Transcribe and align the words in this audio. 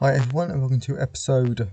Hi 0.00 0.14
everyone, 0.14 0.52
and 0.52 0.60
welcome 0.60 0.78
to 0.82 1.00
episode 1.00 1.72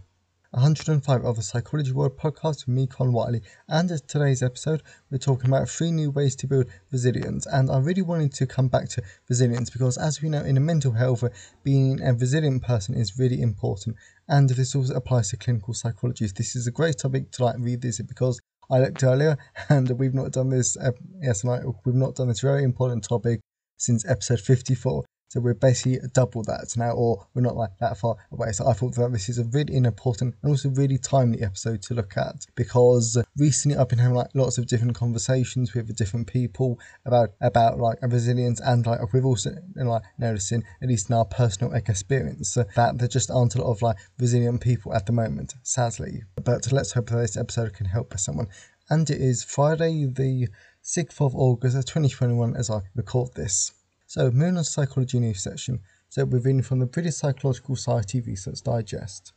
105 0.49 1.23
of 1.23 1.35
the 1.35 1.43
Psychology 1.43 1.91
World 1.91 2.17
podcast 2.17 2.65
with 2.65 2.69
me, 2.69 2.87
Con 2.87 3.13
Whiteley. 3.13 3.43
And 3.69 3.91
in 3.91 3.99
today's 4.07 4.41
episode, 4.41 4.81
we're 5.11 5.19
talking 5.19 5.47
about 5.47 5.69
three 5.69 5.91
new 5.91 6.09
ways 6.09 6.35
to 6.37 6.47
build 6.47 6.65
resilience. 6.91 7.45
And 7.45 7.69
I 7.69 7.77
really 7.77 8.01
wanted 8.01 8.33
to 8.33 8.47
come 8.47 8.67
back 8.67 8.89
to 8.89 9.03
resilience 9.29 9.69
because, 9.69 9.99
as 9.99 10.23
we 10.23 10.29
know, 10.29 10.41
in 10.41 10.57
a 10.57 10.59
mental 10.59 10.93
health, 10.93 11.23
being 11.63 12.01
a 12.01 12.15
resilient 12.15 12.63
person 12.63 12.95
is 12.95 13.19
really 13.19 13.43
important. 13.43 13.95
And 14.27 14.49
this 14.49 14.73
also 14.73 14.95
applies 14.95 15.29
to 15.29 15.37
clinical 15.37 15.75
psychology. 15.75 16.25
This 16.25 16.55
is 16.55 16.65
a 16.65 16.71
great 16.71 16.97
topic 16.97 17.29
to 17.33 17.45
like 17.45 17.57
revisit 17.59 18.07
because 18.07 18.41
I 18.71 18.79
looked 18.79 19.03
earlier 19.03 19.37
and 19.69 19.87
we've 19.99 20.15
not 20.15 20.31
done 20.31 20.49
this. 20.49 20.75
Uh, 20.77 20.93
yes, 21.21 21.43
we've 21.43 21.93
not 21.93 22.15
done 22.15 22.29
this 22.29 22.39
very 22.39 22.63
important 22.63 23.03
topic 23.03 23.41
since 23.77 24.03
episode 24.03 24.39
54. 24.39 25.05
So 25.27 25.39
we're 25.41 25.53
basically 25.53 25.99
double 26.13 26.43
that 26.43 26.73
now, 26.77 26.91
or 26.91 27.27
we're 27.33 27.41
not 27.41 27.55
like 27.55 27.71
that 27.79 27.97
far 27.97 28.15
away. 28.31 28.51
So 28.51 28.67
I 28.67 28.73
thought 28.73 28.95
that 28.95 29.11
this 29.11 29.27
is 29.27 29.39
a 29.39 29.43
really 29.45 29.75
important 29.75 30.35
and 30.41 30.51
also 30.51 30.69
really 30.69 30.97
timely 30.97 31.41
episode 31.41 31.81
to 31.83 31.93
look 31.93 32.15
at 32.15 32.45
because 32.55 33.17
recently 33.37 33.77
I've 33.77 33.89
been 33.89 33.99
having 33.99 34.15
like 34.15 34.29
lots 34.33 34.57
of 34.57 34.67
different 34.67 34.95
conversations 34.95 35.73
with 35.73 35.95
different 35.95 36.27
people 36.27 36.79
about 37.05 37.31
about 37.41 37.79
like 37.79 37.97
resilience 38.01 38.61
and 38.61 38.85
like 38.85 38.99
we've 39.13 39.25
also 39.25 39.51
like 39.75 40.03
noticing 40.17 40.63
at 40.81 40.89
least 40.89 41.09
in 41.09 41.15
our 41.15 41.25
personal 41.25 41.73
experience 41.73 42.57
that 42.75 42.97
there 42.97 43.07
just 43.07 43.31
aren't 43.31 43.55
a 43.55 43.61
lot 43.61 43.71
of 43.71 43.81
like 43.81 43.97
resilient 44.19 44.61
people 44.61 44.93
at 44.93 45.05
the 45.05 45.11
moment, 45.11 45.55
sadly. 45.63 46.23
But 46.43 46.71
let's 46.71 46.93
hope 46.93 47.09
that 47.09 47.17
this 47.17 47.37
episode 47.37 47.73
can 47.73 47.87
help 47.87 48.17
someone. 48.17 48.47
And 48.89 49.09
it 49.09 49.19
is 49.19 49.43
Friday 49.43 50.05
the 50.05 50.47
6th 50.83 51.19
of 51.19 51.35
August 51.35 51.75
2021 51.87 52.55
as 52.55 52.69
I 52.69 52.81
record 52.95 53.33
this. 53.33 53.71
So, 54.15 54.31
Moon 54.31 54.55
on 54.55 54.63
Psychology 54.63 55.19
News 55.19 55.43
section. 55.43 55.81
So, 56.07 56.23
we're 56.23 56.39
reading 56.39 56.61
from 56.61 56.79
the 56.79 56.85
British 56.85 57.15
Psychological 57.15 57.75
Society 57.75 58.21
Research 58.21 58.61
Digest. 58.63 59.33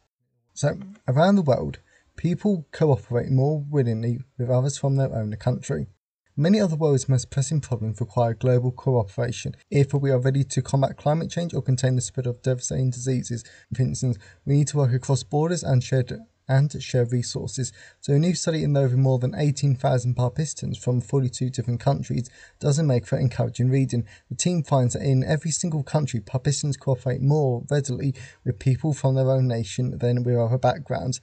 So, 0.55 0.79
around 1.09 1.35
the 1.35 1.43
world, 1.43 1.81
people 2.15 2.65
cooperate 2.71 3.29
more 3.29 3.65
willingly 3.69 4.21
with 4.39 4.51
others 4.51 4.79
from 4.79 4.95
their 4.95 5.13
own 5.13 5.35
country. 5.35 5.89
Many 6.37 6.61
of 6.61 6.71
the 6.71 6.77
world's 6.77 7.09
most 7.09 7.29
pressing 7.29 7.61
problems 7.61 8.01
require 8.01 8.35
global 8.35 8.71
cooperation 8.71 9.57
if 9.69 9.93
we 9.93 10.13
are 10.13 10.21
ready 10.21 10.45
to 10.45 10.63
combat 10.63 10.97
climate 10.97 11.29
change 11.33 11.55
or 11.55 11.61
contain 11.61 11.97
the 11.97 12.01
spread 12.01 12.29
of 12.29 12.41
devastating 12.43 12.91
diseases. 12.91 13.43
For 13.75 13.83
instance, 13.83 14.17
we 14.47 14.59
need 14.59 14.69
to 14.69 14.77
work 14.77 14.93
across 14.93 15.25
borders 15.25 15.65
and 15.65 15.83
share 15.83 16.05
and 16.49 16.83
share 16.83 17.05
resources. 17.05 17.73
So, 18.01 18.15
a 18.15 18.19
new 18.19 18.35
study 18.35 18.65
involving 18.65 19.03
more 19.03 19.19
than 19.19 19.35
18,000 19.35 20.15
participants 20.15 20.79
from 20.79 21.01
42 21.01 21.51
different 21.51 21.81
countries 21.81 22.31
doesn't 22.59 22.87
make 22.87 23.07
for 23.07 23.19
encouraging 23.19 23.71
reading. 23.71 24.07
The 24.31 24.37
team 24.37 24.63
finds 24.63 24.95
that 24.95 25.03
in 25.03 25.23
every 25.23 25.51
single 25.51 25.83
country, 25.83 26.21
participants 26.21 26.77
cooperate 26.77 27.21
more 27.21 27.65
readily 27.71 28.15
with 28.45 28.59
people 28.59 28.95
from 28.95 29.15
their 29.15 29.31
own 29.31 29.47
nation 29.47 29.99
than 29.99 30.23
with 30.23 30.37
other 30.37 30.59
backgrounds. 30.59 31.21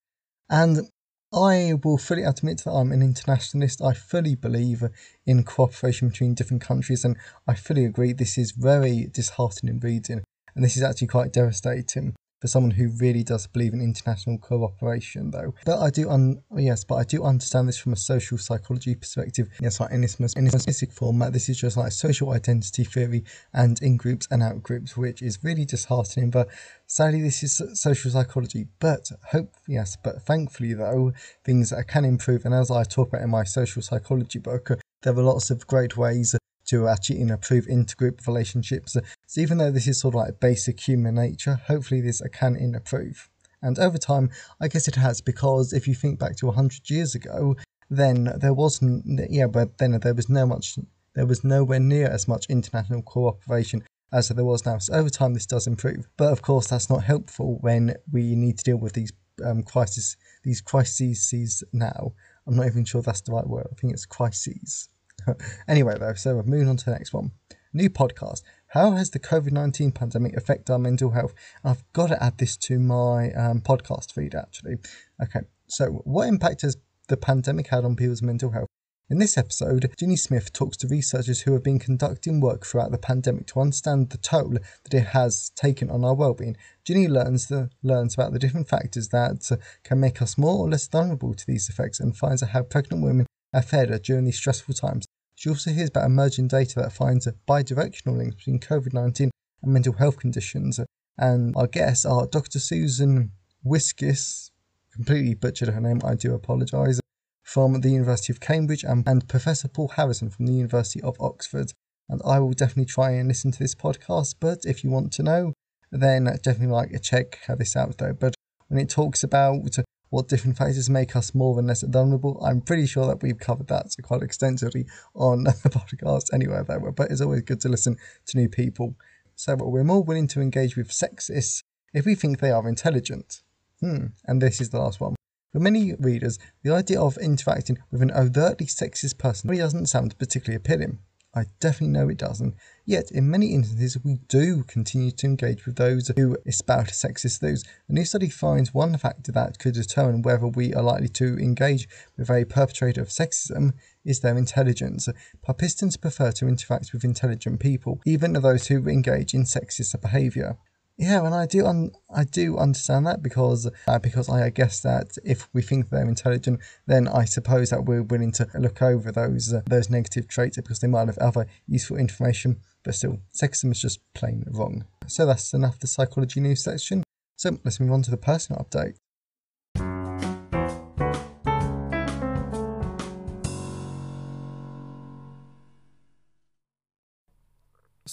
And 0.50 0.90
I 1.34 1.74
will 1.84 1.98
fully 1.98 2.24
admit 2.24 2.64
that 2.64 2.72
I'm 2.72 2.92
an 2.92 3.02
internationalist. 3.02 3.82
I 3.82 3.94
fully 3.94 4.36
believe 4.36 4.84
in 5.26 5.44
cooperation 5.44 6.10
between 6.10 6.36
different 6.36 6.62
countries, 6.62 7.04
and 7.04 7.18
I 7.48 7.56
fully 7.56 7.84
agree 7.84 8.14
this 8.14 8.38
is 8.38 8.52
very 8.52 9.08
disheartening 9.12 9.80
reading, 9.80 10.24
and 10.56 10.64
this 10.64 10.78
is 10.78 10.84
actually 10.84 11.08
quite 11.08 11.34
devastating 11.34 12.16
for 12.46 12.50
someone 12.50 12.70
who 12.70 12.90
really 13.00 13.24
does 13.24 13.48
believe 13.48 13.74
in 13.74 13.82
international 13.82 14.38
cooperation, 14.38 15.32
though. 15.32 15.56
But 15.66 15.80
I 15.80 15.90
do, 15.90 16.12
un- 16.12 16.44
yes, 16.56 16.84
but 16.84 16.96
I 16.96 17.04
do 17.04 17.24
understand 17.24 17.68
this 17.68 17.80
from 17.80 17.94
a 17.94 17.96
social 17.96 18.38
psychology 18.38 18.94
perspective. 18.94 19.50
Yes, 19.60 19.80
like 19.80 19.90
in 19.90 20.02
this 20.02 20.20
in 20.20 20.46
this 20.46 20.64
basic 20.64 20.92
format, 20.92 21.34
this 21.34 21.50
is 21.50 21.60
just 21.60 21.76
like 21.76 21.92
social 21.92 22.34
identity 22.34 22.84
theory 22.84 23.24
and 23.54 23.82
in 23.82 23.98
groups 23.98 24.28
and 24.30 24.44
out 24.44 24.62
groups, 24.62 24.96
which 24.96 25.24
is 25.24 25.40
really 25.44 25.66
disheartening. 25.66 26.30
But 26.30 26.50
sadly, 26.86 27.24
this 27.24 27.42
is 27.42 27.60
social 27.74 28.12
psychology. 28.12 28.68
But 28.80 29.10
hope, 29.32 29.56
yes, 29.68 29.98
but 30.04 30.22
thankfully 30.22 30.76
though, 30.76 31.14
things 31.44 31.74
can 31.88 32.06
improve. 32.06 32.46
And 32.46 32.54
as 32.54 32.70
I 32.70 32.84
talk 32.84 33.08
about 33.08 33.24
in 33.24 33.32
my 33.32 33.44
social 33.44 33.82
psychology 33.82 34.38
book, 34.38 34.70
there 35.02 35.18
are 35.18 35.24
lots 35.24 35.50
of 35.50 35.66
great 35.66 35.98
ways 35.98 36.36
to 36.66 36.88
actually 36.88 37.22
improve 37.22 37.66
intergroup 37.68 38.26
relationships. 38.28 38.98
So 39.28 39.42
even 39.42 39.58
though 39.58 39.72
this 39.72 39.88
is 39.88 40.00
sort 40.00 40.16
of 40.16 40.20
like 40.20 40.40
basic 40.40 40.80
human 40.80 41.16
nature, 41.16 41.60
hopefully 41.68 42.02
this 42.02 42.22
can 42.34 42.56
improve. 42.56 43.30
And 43.62 43.80
over 43.80 43.98
time, 43.98 44.30
I 44.62 44.68
guess 44.68 44.88
it 44.88 44.96
has 44.96 45.22
because 45.22 45.74
if 45.74 45.88
you 45.88 45.96
think 45.96 46.20
back 46.20 46.36
to 46.38 46.48
100 46.48 46.90
years 46.90 47.16
ago, 47.16 47.56
then 47.90 48.34
there 48.38 48.54
wasn't, 48.54 49.20
yeah, 49.30 49.48
but 49.48 49.78
then 49.78 50.00
there 50.00 50.14
was 50.14 50.30
no 50.30 50.46
much, 50.46 50.78
there 51.14 51.26
was 51.26 51.44
nowhere 51.44 51.80
near 51.80 52.08
as 52.08 52.28
much 52.28 52.46
international 52.50 53.02
cooperation 53.02 53.84
as 54.12 54.30
there 54.30 54.46
was 54.46 54.66
now. 54.66 54.78
So 54.78 54.94
over 54.94 55.10
time, 55.10 55.34
this 55.34 55.46
does 55.46 55.68
improve. 55.68 56.08
But 56.18 56.32
of 56.32 56.42
course, 56.42 56.68
that's 56.68 56.90
not 56.90 57.04
helpful 57.04 57.58
when 57.62 57.96
we 58.12 58.36
need 58.36 58.58
to 58.60 58.64
deal 58.64 58.78
with 58.78 58.94
these 58.94 59.12
um, 59.44 59.64
crises, 59.64 60.18
these 60.44 60.62
crises 60.62 61.64
now. 61.74 62.14
I'm 62.48 62.56
not 62.56 62.68
even 62.68 62.86
sure 62.86 63.02
that's 63.02 63.22
the 63.22 63.34
right 63.34 63.48
word. 63.48 63.68
I 63.72 63.76
think 63.76 63.94
it's 63.94 64.06
crises. 64.06 64.90
anyway, 65.68 65.96
though, 66.00 66.14
so 66.14 66.36
we're 66.36 66.44
moving 66.44 66.70
on 66.70 66.78
to 66.78 66.86
the 66.86 66.92
next 66.92 67.14
one. 67.14 67.32
New 67.74 67.90
podcast. 67.90 68.42
How 68.68 68.92
has 68.92 69.10
the 69.10 69.20
COVID 69.20 69.52
19 69.52 69.92
pandemic 69.92 70.36
affected 70.36 70.72
our 70.72 70.80
mental 70.80 71.12
health? 71.12 71.34
I've 71.64 71.84
got 71.94 72.08
to 72.08 72.24
add 72.24 72.38
this 72.38 72.58
to 72.58 72.80
my 72.80 73.32
um, 73.32 73.62
podcast 73.62 74.14
feed 74.14 74.36
actually. 74.36 74.76
Okay, 75.22 75.42
so 75.68 76.02
what 76.06 76.28
impact 76.28 76.62
has 76.62 76.78
the 77.08 77.18
pandemic 77.18 77.68
had 77.68 77.86
on 77.86 77.96
people's 77.96 78.22
mental 78.22 78.52
health? 78.52 78.68
In 79.08 79.20
this 79.20 79.38
episode, 79.38 79.94
Ginny 80.00 80.16
Smith 80.16 80.52
talks 80.52 80.78
to 80.78 80.88
researchers 80.88 81.42
who 81.42 81.54
have 81.54 81.64
been 81.64 81.78
conducting 81.78 82.40
work 82.40 82.66
throughout 82.66 82.92
the 82.92 82.98
pandemic 82.98 83.46
to 83.48 83.60
understand 83.60 84.10
the 84.10 84.18
toll 84.18 84.50
that 84.84 84.94
it 84.94 85.08
has 85.08 85.52
taken 85.52 85.92
on 85.92 86.04
our 86.04 86.16
well-being. 86.16 86.58
Ginny 86.84 87.08
learns 87.08 87.48
the, 87.48 87.70
learns 87.84 88.16
about 88.16 88.34
the 88.34 88.40
different 88.40 88.68
factors 88.68 89.10
that 89.10 89.60
can 89.84 90.00
make 90.00 90.24
us 90.24 90.40
more 90.40 90.58
or 90.58 90.70
less 90.70 90.88
vulnerable 90.88 91.36
to 91.36 91.46
these 91.46 91.70
effects 91.70 92.00
and 92.00 92.18
finds 92.18 92.42
out 92.42 92.50
how 92.50 92.64
pregnant 92.64 93.04
women 93.04 93.28
are 93.54 93.62
fared 93.62 94.02
during 94.02 94.26
these 94.26 94.38
stressful 94.38 94.74
times. 94.74 95.06
She 95.36 95.50
also 95.50 95.72
hears 95.72 95.90
about 95.90 96.06
emerging 96.06 96.48
data 96.48 96.80
that 96.80 96.94
finds 96.94 97.28
a 97.28 97.34
bidirectional 97.48 98.18
links 98.18 98.36
between 98.36 98.60
COVID 98.60 98.94
19 98.94 99.32
and 99.62 99.74
mental 99.74 99.94
health 99.94 100.18
conditions. 100.18 100.80
And 101.18 101.56
our 101.56 101.68
guests 101.68 102.06
are 102.06 102.26
Dr. 102.28 102.60
Susan 102.60 103.32
Wiskis, 103.66 104.52
completely 104.94 105.34
butchered 105.34 105.70
her 105.70 105.82
name, 105.82 106.02
I 106.04 106.16
do 106.16 106.34
apologise, 106.34 107.00
from 107.44 107.82
the 107.82 107.90
University 107.90 108.34
of 108.34 108.40
Cambridge, 108.40 108.84
and, 108.84 109.08
and 109.08 109.28
Professor 109.28 109.68
Paul 109.68 109.90
Harrison 109.90 110.30
from 110.30 110.46
the 110.46 110.54
University 110.54 111.02
of 111.02 111.16
Oxford. 111.20 111.72
And 112.10 112.22
I 112.26 112.40
will 112.40 112.52
definitely 112.52 112.86
try 112.86 113.12
and 113.12 113.28
listen 113.28 113.52
to 113.52 113.60
this 113.60 113.76
podcast, 113.76 114.36
but 114.40 114.60
if 114.64 114.84
you 114.84 114.90
want 114.90 115.12
to 115.14 115.24
know, 115.24 115.54
then 115.92 116.26
definitely 116.26 116.68
like 116.68 117.02
check 117.02 117.40
this 117.58 117.76
out 117.76 117.98
though. 117.98 118.14
But 118.14 118.36
when 118.68 118.80
it 118.80 118.90
talks 118.90 119.24
about 119.24 119.64
what 120.10 120.28
different 120.28 120.58
factors 120.58 120.90
make 120.90 121.16
us 121.16 121.34
more 121.36 121.58
and 121.58 121.68
less 121.68 121.82
vulnerable. 121.82 122.44
I'm 122.44 122.62
pretty 122.62 122.86
sure 122.86 123.08
that 123.08 123.22
we've 123.22 123.40
covered 123.40 123.68
that 123.68 123.88
quite 124.04 124.22
extensively 124.22 124.86
on 125.14 125.44
the 125.44 125.52
podcast 125.70 126.34
anyway, 126.34 126.62
though, 126.68 126.92
but 126.92 127.12
it's 127.12 127.22
always 127.22 127.42
good 127.42 127.62
to 127.62 127.70
listen 127.70 127.98
to 128.28 128.38
new 128.38 128.50
people. 128.50 128.96
So 129.36 129.56
we're 129.56 129.84
more 129.84 130.04
willing 130.04 130.28
to 130.28 130.42
engage 130.42 130.78
with 130.78 130.90
sexists 130.90 131.64
if 131.94 132.06
we 132.06 132.16
think 132.16 132.40
they 132.40 132.52
are 132.52 132.68
intelligent. 132.68 133.42
Hmm, 133.82 134.08
and 134.26 134.42
this 134.42 134.62
is 134.62 134.70
the 134.70 134.80
last 134.80 135.00
one. 135.00 135.16
For 135.52 135.60
many 135.60 135.94
readers, 135.94 136.38
the 136.64 136.74
idea 136.74 137.00
of 137.00 137.18
interacting 137.18 137.78
with 137.92 138.02
an 138.02 138.12
overtly 138.12 138.66
sexist 138.66 139.18
person 139.18 139.50
really 139.50 139.62
doesn't 139.62 139.88
sound 139.88 140.18
particularly 140.18 140.58
appealing. 140.58 141.00
I 141.36 141.46
definitely 141.60 141.90
know 141.90 142.08
it 142.08 142.18
doesn't. 142.18 142.56
Yet, 142.86 143.12
in 143.12 143.30
many 143.30 143.54
instances, 143.54 143.98
we 144.02 144.20
do 144.30 144.64
continue 144.64 145.12
to 145.12 145.28
engage 145.28 145.66
with 145.66 145.76
those 145.76 146.10
who 146.16 146.38
espouse 146.46 146.92
sexist 146.92 147.42
views. 147.42 147.66
A 147.90 147.94
new 147.94 148.06
study 148.06 148.30
finds 148.30 148.74
one 148.74 148.98
factor 148.98 149.34
that 149.34 149.60
could 149.60 149.74
determine 149.74 150.22
whether 150.22 150.48
we 150.48 150.74
are 150.74 150.82
likely 150.82 151.10
to 151.10 151.38
engage 151.38 151.90
with 152.16 152.30
a 152.30 152.46
perpetrator 152.46 153.02
of 153.02 153.10
sexism 153.10 153.74
is 154.06 154.22
their 154.22 154.38
intelligence. 154.38 155.10
Participants 155.42 155.98
prefer 155.98 156.32
to 156.32 156.48
interact 156.48 156.94
with 156.94 157.04
intelligent 157.04 157.60
people, 157.60 158.00
even 158.06 158.34
those 158.34 158.68
who 158.68 158.88
engage 158.88 159.34
in 159.34 159.44
sexist 159.44 160.00
behaviour. 160.00 160.58
Yeah, 160.98 161.26
and 161.26 161.36
I 161.36 161.46
do 161.46 161.66
un- 161.66 161.92
I 162.10 162.24
do 162.24 162.58
understand 162.58 163.06
that 163.06 163.22
because 163.22 163.70
uh, 163.88 164.00
because 164.00 164.30
I 164.30 164.50
guess 164.50 164.80
that 164.82 165.18
if 165.26 165.50
we 165.54 165.62
think 165.62 165.90
they're 165.90 166.08
intelligent, 166.08 166.62
then 166.88 167.10
I 167.10 167.26
suppose 167.26 167.70
that 167.72 167.84
we're 167.84 168.02
willing 168.02 168.32
to 168.34 168.48
look 168.58 168.82
over 168.82 169.12
those 169.12 169.54
uh, 169.54 169.62
those 169.66 169.90
negative 169.90 170.30
traits 170.30 170.56
because 170.56 170.80
they 170.80 170.88
might 170.88 171.08
have 171.08 171.18
other 171.18 171.48
useful 171.68 171.98
information. 171.98 172.62
But 172.84 172.96
still, 172.96 173.20
sexism 173.34 173.72
is 173.72 173.82
just 173.82 174.00
plain 174.14 174.46
wrong. 174.48 174.86
So 175.08 175.26
that's 175.26 175.54
enough 175.54 175.80
the 175.80 175.88
psychology 175.88 176.40
news 176.40 176.64
section. 176.64 177.04
So 177.36 177.60
let's 177.66 177.82
move 177.82 177.92
on 177.92 178.02
to 178.04 178.12
the 178.12 178.18
personal 178.18 178.64
update. 178.64 178.96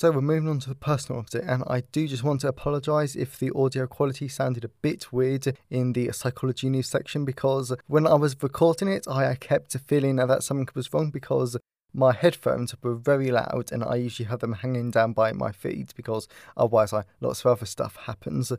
So 0.03 0.11
we're 0.11 0.21
moving 0.21 0.49
on 0.49 0.59
to 0.59 0.69
the 0.69 0.75
personal 0.75 1.23
update, 1.23 1.49
and 1.49 1.63
I 1.69 1.83
do 1.93 2.09
just 2.09 2.25
want 2.25 2.41
to 2.41 2.49
apologise 2.49 3.15
if 3.15 3.39
the 3.39 3.53
audio 3.55 3.87
quality 3.87 4.27
sounded 4.27 4.65
a 4.65 4.69
bit 4.69 5.13
weird 5.13 5.57
in 5.71 5.93
the 5.93 6.11
psychology 6.11 6.69
news 6.69 6.89
section 6.89 7.25
because 7.25 7.73
when 7.87 8.09
I 8.09 8.15
was 8.15 8.35
recording 8.43 8.89
it, 8.89 9.07
I 9.07 9.33
kept 9.37 9.77
feeling 9.87 10.17
that 10.17 10.43
something 10.43 10.67
was 10.75 10.93
wrong 10.93 11.11
because 11.11 11.57
my 11.95 12.13
headphones 12.13 12.75
were 12.83 12.97
very 12.97 13.31
loud 13.31 13.71
and 13.71 13.85
I 13.85 13.95
usually 13.95 14.29
have 14.29 14.41
them 14.41 14.55
hanging 14.55 14.91
down 14.91 15.13
by 15.13 15.31
my 15.31 15.53
feet 15.53 15.93
because 15.95 16.27
otherwise 16.57 16.93
I, 16.93 17.05
lots 17.21 17.45
of 17.45 17.53
other 17.53 17.67
stuff 17.67 17.95
happens. 17.95 18.53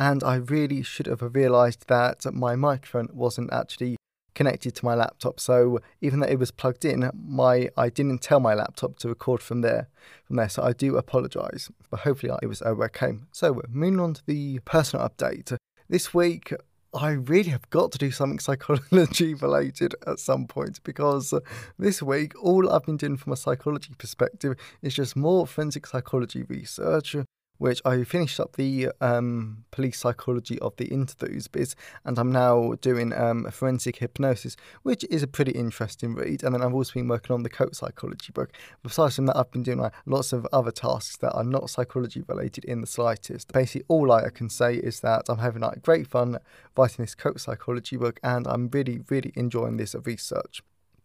And 0.00 0.24
I 0.24 0.34
really 0.34 0.82
should 0.82 1.06
have 1.06 1.22
realised 1.32 1.86
that 1.86 2.26
my 2.34 2.56
microphone 2.56 3.08
wasn't 3.12 3.52
actually 3.52 3.98
connected 4.38 4.72
to 4.72 4.84
my 4.84 4.94
laptop. 4.94 5.40
So 5.40 5.80
even 6.00 6.20
though 6.20 6.28
it 6.28 6.38
was 6.38 6.52
plugged 6.52 6.84
in, 6.84 7.10
my 7.12 7.70
I 7.76 7.88
didn't 7.88 8.20
tell 8.22 8.38
my 8.38 8.54
laptop 8.54 8.96
to 9.00 9.08
record 9.08 9.42
from 9.42 9.62
there. 9.62 9.88
From 10.26 10.36
there, 10.36 10.48
so 10.48 10.62
I 10.62 10.72
do 10.72 10.96
apologise, 10.96 11.72
but 11.90 12.00
hopefully 12.00 12.32
it 12.40 12.46
was 12.46 12.62
okay. 12.62 13.14
So 13.32 13.60
moving 13.68 13.98
on 13.98 14.14
to 14.14 14.24
the 14.24 14.60
personal 14.60 15.08
update. 15.08 15.56
This 15.88 16.14
week, 16.14 16.54
I 16.94 17.10
really 17.10 17.50
have 17.50 17.68
got 17.70 17.90
to 17.92 17.98
do 17.98 18.12
something 18.12 18.38
psychology 18.48 19.34
related 19.34 19.96
at 20.06 20.20
some 20.20 20.46
point 20.46 20.84
because 20.84 21.34
this 21.76 22.00
week 22.00 22.32
all 22.40 22.70
I've 22.70 22.86
been 22.86 22.96
doing 22.96 23.16
from 23.16 23.32
a 23.32 23.36
psychology 23.36 23.92
perspective 23.98 24.54
is 24.82 24.94
just 24.94 25.16
more 25.16 25.48
forensic 25.48 25.84
psychology 25.84 26.44
research 26.44 27.16
which 27.58 27.82
I 27.84 28.02
finished 28.04 28.40
up 28.40 28.56
the 28.56 28.90
um, 29.00 29.64
police 29.70 29.98
psychology 29.98 30.58
of 30.60 30.76
the 30.76 30.86
interviews 30.86 31.48
bit, 31.48 31.74
and 32.04 32.18
I'm 32.18 32.32
now 32.32 32.74
doing 32.80 33.12
um, 33.12 33.50
forensic 33.50 33.96
hypnosis, 33.96 34.56
which 34.82 35.04
is 35.10 35.22
a 35.22 35.26
pretty 35.26 35.52
interesting 35.52 36.14
read. 36.14 36.42
And 36.42 36.54
then 36.54 36.62
I've 36.62 36.74
also 36.74 36.94
been 36.94 37.08
working 37.08 37.34
on 37.34 37.42
the 37.42 37.50
cult 37.50 37.76
psychology 37.76 38.32
book. 38.32 38.52
Besides 38.82 39.16
from 39.16 39.26
that, 39.26 39.36
I've 39.36 39.50
been 39.50 39.62
doing 39.62 39.78
like, 39.78 39.92
lots 40.06 40.32
of 40.32 40.46
other 40.52 40.70
tasks 40.70 41.16
that 41.18 41.32
are 41.32 41.44
not 41.44 41.70
psychology 41.70 42.22
related 42.26 42.64
in 42.64 42.80
the 42.80 42.86
slightest. 42.86 43.52
Basically, 43.52 43.84
all 43.88 44.10
I 44.12 44.30
can 44.30 44.48
say 44.48 44.74
is 44.76 45.00
that 45.00 45.22
I'm 45.28 45.38
having 45.38 45.62
like 45.62 45.82
great 45.82 46.06
fun 46.06 46.38
writing 46.76 47.04
this 47.04 47.14
cult 47.14 47.40
psychology 47.40 47.96
book, 47.96 48.20
and 48.22 48.46
I'm 48.46 48.68
really, 48.68 49.00
really 49.08 49.32
enjoying 49.34 49.76
this 49.76 49.94
research 50.04 50.62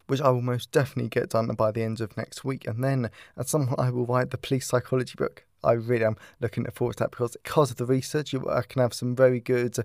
which 0.07 0.19
I 0.19 0.29
will 0.29 0.41
most 0.41 0.69
definitely 0.71 1.07
get 1.09 1.29
done 1.29 1.47
by 1.55 1.71
the 1.71 1.81
end 1.81 2.01
of 2.01 2.17
next 2.17 2.43
week. 2.43 2.67
And 2.67 2.83
then 2.83 3.09
at 3.37 3.47
some 3.47 3.67
point, 3.67 3.79
I 3.79 3.89
will 3.89 4.05
write 4.05 4.31
the 4.31 4.37
police 4.37 4.67
psychology 4.67 5.13
book. 5.17 5.45
I 5.63 5.73
really 5.73 6.05
am 6.05 6.17
looking 6.39 6.65
forward 6.71 6.97
to 6.97 7.03
that 7.03 7.11
because 7.11 7.37
because 7.43 7.71
of 7.71 7.77
the 7.77 7.85
research, 7.85 8.33
I 8.33 8.61
can 8.61 8.81
have 8.81 8.93
some 8.93 9.15
very 9.15 9.39
good, 9.39 9.75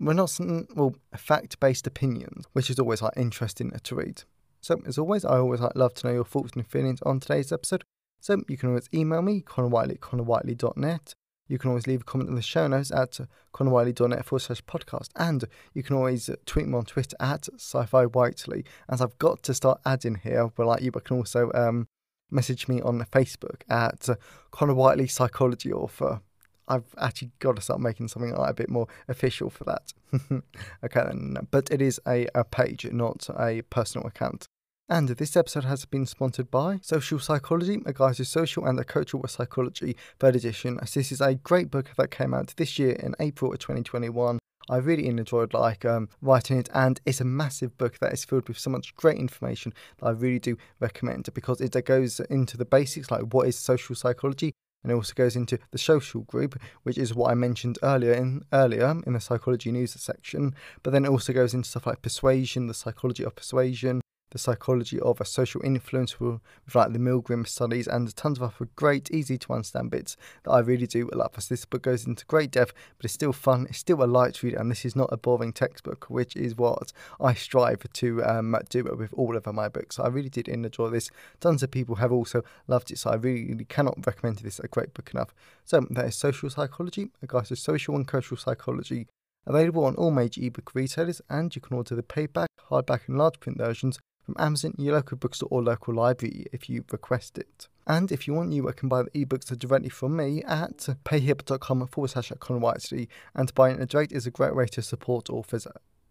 well, 0.00 0.16
not 0.16 0.30
some, 0.30 0.66
well, 0.74 0.94
fact-based 1.16 1.86
opinions, 1.86 2.44
which 2.52 2.70
is 2.70 2.78
always 2.78 3.02
like 3.02 3.16
interesting 3.16 3.70
to 3.70 3.94
read. 3.94 4.22
So 4.60 4.80
as 4.86 4.96
always, 4.96 5.24
I 5.24 5.38
always 5.38 5.60
like, 5.60 5.74
love 5.74 5.94
to 5.94 6.06
know 6.06 6.12
your 6.12 6.24
thoughts 6.24 6.52
and 6.54 6.66
feelings 6.66 7.02
on 7.02 7.20
today's 7.20 7.52
episode. 7.52 7.84
So 8.20 8.40
you 8.48 8.56
can 8.56 8.68
always 8.68 8.88
email 8.94 9.20
me, 9.20 9.42
connorwhiteley 9.42 9.94
at 9.94 10.00
connorwhiteley.net. 10.00 11.14
You 11.48 11.58
can 11.58 11.70
always 11.70 11.88
leave 11.88 12.02
a 12.02 12.04
comment 12.04 12.30
in 12.30 12.36
the 12.36 12.42
show 12.42 12.68
notes 12.68 12.92
at 12.92 13.18
connorwhiteley.net 13.52 14.24
forward 14.24 14.40
slash 14.40 14.62
podcast. 14.62 15.08
And 15.16 15.44
you 15.74 15.82
can 15.82 15.96
always 15.96 16.30
tweet 16.46 16.68
me 16.68 16.78
on 16.78 16.84
Twitter 16.84 17.16
at 17.18 17.48
sci-fi 17.56 18.04
whiteley. 18.06 18.64
As 18.88 19.00
I've 19.00 19.18
got 19.18 19.42
to 19.42 19.54
start 19.54 19.80
adding 19.84 20.14
here, 20.14 20.48
but 20.56 20.66
like 20.66 20.82
you, 20.82 20.92
but 20.92 21.04
can 21.04 21.16
also 21.16 21.50
um, 21.54 21.88
message 22.32 22.68
me 22.68 22.80
on 22.80 23.04
Facebook 23.12 23.62
at 23.68 24.08
Connor 24.50 24.74
Whiteley 24.74 25.06
Psychology 25.06 25.72
Author. 25.72 26.20
I've 26.68 26.94
actually 26.98 27.32
got 27.38 27.56
to 27.56 27.62
start 27.62 27.80
making 27.80 28.08
something 28.08 28.34
like 28.34 28.50
a 28.50 28.54
bit 28.54 28.70
more 28.70 28.86
official 29.08 29.50
for 29.50 29.64
that. 29.64 29.92
okay, 30.84 31.02
then. 31.06 31.36
But 31.50 31.70
it 31.70 31.82
is 31.82 32.00
a, 32.06 32.28
a 32.34 32.44
page, 32.44 32.86
not 32.90 33.28
a 33.38 33.62
personal 33.62 34.06
account. 34.06 34.46
And 34.88 35.08
this 35.08 35.36
episode 35.36 35.64
has 35.64 35.84
been 35.84 36.06
sponsored 36.06 36.50
by 36.50 36.78
Social 36.82 37.18
Psychology, 37.18 37.80
a 37.86 37.92
guide 37.92 38.16
to 38.16 38.24
social 38.24 38.66
and 38.66 38.84
cultural 38.86 39.26
psychology, 39.26 39.96
third 40.18 40.36
edition. 40.36 40.78
This 40.92 41.12
is 41.12 41.20
a 41.20 41.34
great 41.34 41.70
book 41.70 41.90
that 41.96 42.10
came 42.10 42.34
out 42.34 42.54
this 42.56 42.78
year 42.78 42.92
in 42.92 43.14
April 43.18 43.52
of 43.52 43.58
2021 43.58 44.38
I 44.70 44.76
really 44.76 45.06
enjoyed 45.06 45.54
like 45.54 45.84
um, 45.84 46.08
writing 46.20 46.58
it, 46.58 46.68
and 46.74 47.00
it's 47.04 47.20
a 47.20 47.24
massive 47.24 47.76
book 47.78 47.98
that 47.98 48.12
is 48.12 48.24
filled 48.24 48.48
with 48.48 48.58
so 48.58 48.70
much 48.70 48.94
great 48.96 49.18
information 49.18 49.72
that 49.98 50.06
I 50.06 50.10
really 50.10 50.38
do 50.38 50.56
recommend 50.80 51.28
because 51.34 51.60
it 51.60 51.72
goes 51.84 52.20
into 52.20 52.56
the 52.56 52.64
basics 52.64 53.10
like 53.10 53.32
what 53.32 53.48
is 53.48 53.58
social 53.58 53.94
psychology, 53.94 54.52
and 54.82 54.92
it 54.92 54.94
also 54.94 55.14
goes 55.14 55.36
into 55.36 55.58
the 55.70 55.78
social 55.78 56.22
group, 56.22 56.60
which 56.82 56.98
is 56.98 57.14
what 57.14 57.30
I 57.30 57.34
mentioned 57.34 57.78
earlier 57.82 58.12
in 58.12 58.42
earlier 58.52 59.00
in 59.06 59.12
the 59.12 59.20
psychology 59.20 59.72
news 59.72 59.92
section. 59.92 60.54
But 60.82 60.92
then 60.92 61.04
it 61.04 61.08
also 61.10 61.32
goes 61.32 61.54
into 61.54 61.68
stuff 61.68 61.86
like 61.86 62.02
persuasion, 62.02 62.66
the 62.66 62.74
psychology 62.74 63.24
of 63.24 63.34
persuasion, 63.34 64.01
the 64.32 64.38
psychology 64.38 64.98
of 65.00 65.20
a 65.20 65.24
social 65.24 65.60
influence 65.62 66.18
with, 66.18 66.40
like 66.74 66.92
the 66.92 66.98
Milgram 66.98 67.46
studies 67.46 67.86
and 67.86 68.14
tons 68.16 68.38
of 68.38 68.42
other 68.42 68.70
great, 68.76 69.10
easy 69.10 69.38
to 69.38 69.52
understand 69.52 69.90
bits 69.90 70.16
that 70.44 70.50
I 70.50 70.58
really 70.60 70.86
do 70.86 71.08
love. 71.12 71.32
As 71.36 71.48
this 71.48 71.64
book 71.64 71.82
goes 71.82 72.06
into 72.06 72.26
great 72.26 72.50
depth, 72.50 72.72
but 72.96 73.04
it's 73.04 73.14
still 73.14 73.32
fun, 73.32 73.66
it's 73.68 73.78
still 73.78 74.02
a 74.02 74.06
light 74.06 74.42
read, 74.42 74.54
and 74.54 74.70
this 74.70 74.84
is 74.84 74.96
not 74.96 75.10
a 75.12 75.16
boring 75.16 75.52
textbook, 75.52 76.06
which 76.08 76.34
is 76.34 76.56
what 76.56 76.92
I 77.20 77.34
strive 77.34 77.84
to 77.92 78.24
um, 78.24 78.56
do 78.68 78.84
with 78.84 79.12
all 79.12 79.36
of 79.36 79.46
my 79.46 79.68
books. 79.68 79.98
I 79.98 80.08
really 80.08 80.30
did 80.30 80.48
enjoy 80.48 80.88
this. 80.88 81.10
Tons 81.40 81.62
of 81.62 81.70
people 81.70 81.96
have 81.96 82.12
also 82.12 82.42
loved 82.66 82.90
it, 82.90 82.98
so 82.98 83.10
I 83.10 83.16
really 83.16 83.66
cannot 83.66 84.04
recommend 84.06 84.38
this 84.38 84.58
a 84.58 84.68
great 84.68 84.94
book 84.94 85.10
enough. 85.12 85.34
So 85.64 85.86
that 85.90 86.06
is 86.06 86.16
Social 86.16 86.48
Psychology, 86.48 87.10
a 87.22 87.26
guide 87.26 87.46
to 87.46 87.56
social 87.56 87.94
and 87.94 88.08
cultural 88.08 88.38
psychology. 88.38 89.06
Available 89.44 89.84
on 89.84 89.96
all 89.96 90.12
major 90.12 90.40
ebook 90.40 90.72
retailers, 90.74 91.20
and 91.28 91.54
you 91.54 91.60
can 91.60 91.76
order 91.76 91.96
the 91.96 92.02
paperback, 92.02 92.48
hardback, 92.70 93.08
and 93.08 93.18
large 93.18 93.40
print 93.40 93.58
versions 93.58 93.98
from 94.24 94.36
Amazon, 94.38 94.74
your 94.78 94.94
local 94.94 95.16
bookstore, 95.16 95.48
or 95.50 95.62
local 95.62 95.94
library 95.94 96.46
if 96.52 96.68
you 96.68 96.84
request 96.90 97.38
it. 97.38 97.68
And 97.86 98.12
if 98.12 98.26
you 98.26 98.34
want, 98.34 98.52
you 98.52 98.62
can 98.72 98.88
buy 98.88 99.02
the 99.02 99.10
ebooks 99.10 99.56
directly 99.58 99.88
from 99.88 100.16
me 100.16 100.42
at 100.44 100.78
payhip.com 101.04 101.86
forward 101.88 102.08
slash 102.08 102.30
Whiteley. 102.30 103.08
And 103.34 103.52
buying 103.54 103.80
a 103.80 103.86
direct 103.86 104.12
is 104.12 104.26
a 104.26 104.30
great 104.30 104.54
way 104.54 104.66
to 104.66 104.82
support 104.82 105.28
authors. 105.28 105.66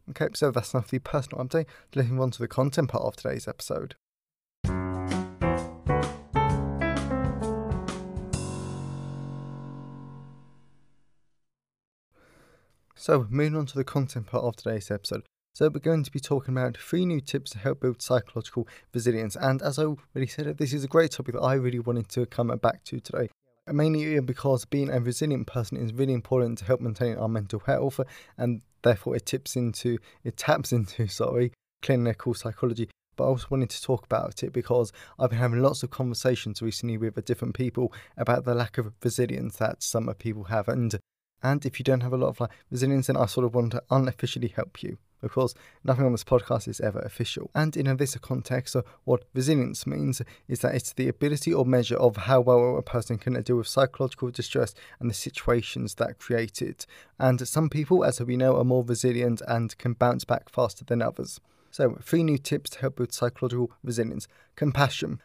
Okay, 0.09 0.27
so 0.33 0.51
that's 0.51 0.73
enough 0.73 0.85
of 0.85 0.91
the 0.91 0.99
personal 0.99 1.45
update. 1.45 1.67
Let's 1.95 2.09
move 2.09 2.21
on 2.21 2.31
to 2.31 2.39
the 2.39 2.47
content 2.47 2.89
part 2.89 3.03
of 3.03 3.15
today's 3.15 3.47
episode. 3.47 3.95
So, 12.95 13.25
moving 13.31 13.55
on 13.55 13.65
to 13.65 13.75
the 13.75 13.83
content 13.83 14.27
part 14.27 14.43
of 14.43 14.55
today's 14.57 14.91
episode. 14.91 15.23
So 15.53 15.67
we're 15.67 15.81
going 15.81 16.05
to 16.05 16.11
be 16.11 16.21
talking 16.21 16.55
about 16.55 16.77
three 16.77 17.05
new 17.05 17.19
tips 17.19 17.51
to 17.51 17.59
help 17.59 17.81
build 17.81 18.01
psychological 18.01 18.69
resilience. 18.93 19.35
And 19.35 19.61
as 19.61 19.77
I 19.77 19.83
already 19.83 20.27
said, 20.27 20.57
this 20.57 20.71
is 20.71 20.85
a 20.85 20.87
great 20.87 21.11
topic 21.11 21.35
that 21.35 21.41
I 21.41 21.55
really 21.55 21.79
wanted 21.79 22.07
to 22.09 22.25
come 22.25 22.47
back 22.47 22.85
to 22.85 23.01
today. 23.01 23.27
Mainly 23.67 24.17
because 24.21 24.63
being 24.63 24.89
a 24.89 25.01
resilient 25.01 25.47
person 25.47 25.75
is 25.75 25.93
really 25.93 26.13
important 26.13 26.59
to 26.59 26.65
help 26.65 26.79
maintain 26.79 27.17
our 27.17 27.27
mental 27.27 27.59
health, 27.59 27.99
and 28.37 28.61
therefore 28.81 29.17
it 29.17 29.25
tips 29.25 29.57
into, 29.57 29.97
it 30.23 30.37
taps 30.37 30.71
into, 30.71 31.07
sorry, 31.07 31.51
clinical 31.81 32.33
psychology. 32.33 32.87
But 33.17 33.25
I 33.25 33.27
also 33.27 33.47
wanted 33.49 33.71
to 33.71 33.81
talk 33.81 34.05
about 34.05 34.43
it 34.43 34.53
because 34.53 34.93
I've 35.19 35.31
been 35.31 35.39
having 35.39 35.61
lots 35.61 35.83
of 35.83 35.89
conversations 35.89 36.61
recently 36.61 36.97
with 36.97 37.23
different 37.25 37.55
people 37.55 37.91
about 38.15 38.45
the 38.45 38.55
lack 38.55 38.77
of 38.77 38.93
resilience 39.03 39.57
that 39.57 39.83
some 39.83 40.11
people 40.17 40.45
have, 40.45 40.69
and 40.69 40.97
and 41.43 41.65
if 41.65 41.77
you 41.77 41.83
don't 41.83 42.01
have 42.01 42.13
a 42.13 42.17
lot 42.17 42.39
of 42.39 42.49
resilience, 42.69 43.07
then 43.07 43.17
I 43.17 43.25
sort 43.25 43.45
of 43.45 43.53
want 43.53 43.73
to 43.73 43.83
unofficially 43.91 44.47
help 44.47 44.81
you. 44.81 44.97
Of 45.23 45.31
course, 45.31 45.53
nothing 45.83 46.05
on 46.05 46.11
this 46.11 46.23
podcast 46.23 46.67
is 46.67 46.81
ever 46.81 46.99
official. 46.99 47.51
And 47.53 47.77
in 47.77 47.87
a 47.87 47.95
this 47.95 48.17
context, 48.17 48.75
uh, 48.75 48.81
what 49.03 49.23
resilience 49.33 49.85
means 49.85 50.21
is 50.47 50.61
that 50.61 50.73
it's 50.73 50.93
the 50.93 51.07
ability 51.07 51.53
or 51.53 51.65
measure 51.65 51.97
of 51.97 52.17
how 52.17 52.41
well 52.41 52.77
a 52.77 52.81
person 52.81 53.17
can 53.17 53.39
deal 53.41 53.57
with 53.57 53.67
psychological 53.67 54.31
distress 54.31 54.73
and 54.99 55.09
the 55.09 55.13
situations 55.13 55.95
that 55.95 56.17
create 56.19 56.61
it. 56.61 56.87
And 57.19 57.47
some 57.47 57.69
people, 57.69 58.03
as 58.03 58.19
we 58.19 58.37
know, 58.37 58.57
are 58.57 58.63
more 58.63 58.83
resilient 58.83 59.41
and 59.47 59.77
can 59.77 59.93
bounce 59.93 60.25
back 60.25 60.49
faster 60.49 60.83
than 60.83 61.01
others. 61.01 61.39
So, 61.69 61.97
three 62.01 62.23
new 62.23 62.37
tips 62.37 62.71
to 62.71 62.79
help 62.79 62.99
with 62.99 63.13
psychological 63.13 63.71
resilience 63.83 64.27
compassion. 64.55 65.21